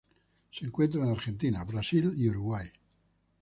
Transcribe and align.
Se 0.49 0.65
encuentra 0.65 1.03
en 1.03 1.11
Argentina, 1.11 1.63
Brasil 1.63 2.11
y 2.17 2.27
Uruguay. 2.27 2.67